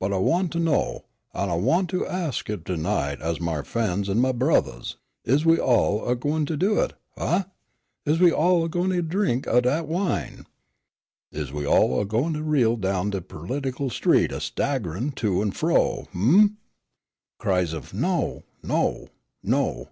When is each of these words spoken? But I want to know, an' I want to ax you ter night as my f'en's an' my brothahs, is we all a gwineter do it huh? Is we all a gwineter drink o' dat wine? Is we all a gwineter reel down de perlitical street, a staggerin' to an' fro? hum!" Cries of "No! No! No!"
But 0.00 0.14
I 0.14 0.16
want 0.16 0.50
to 0.52 0.58
know, 0.58 1.04
an' 1.34 1.50
I 1.50 1.56
want 1.56 1.90
to 1.90 2.06
ax 2.06 2.42
you 2.48 2.56
ter 2.56 2.74
night 2.74 3.20
as 3.20 3.38
my 3.38 3.60
f'en's 3.60 4.08
an' 4.08 4.18
my 4.18 4.32
brothahs, 4.32 4.96
is 5.26 5.44
we 5.44 5.58
all 5.58 6.08
a 6.08 6.16
gwineter 6.16 6.56
do 6.58 6.80
it 6.80 6.94
huh? 7.18 7.44
Is 8.06 8.18
we 8.18 8.32
all 8.32 8.64
a 8.64 8.70
gwineter 8.70 9.02
drink 9.06 9.46
o' 9.46 9.60
dat 9.60 9.86
wine? 9.86 10.46
Is 11.30 11.52
we 11.52 11.66
all 11.66 12.00
a 12.00 12.06
gwineter 12.06 12.42
reel 12.44 12.76
down 12.78 13.10
de 13.10 13.20
perlitical 13.20 13.92
street, 13.92 14.32
a 14.32 14.40
staggerin' 14.40 15.12
to 15.16 15.42
an' 15.42 15.50
fro? 15.50 16.08
hum!" 16.14 16.56
Cries 17.38 17.74
of 17.74 17.92
"No! 17.92 18.44
No! 18.62 19.08
No!" 19.42 19.86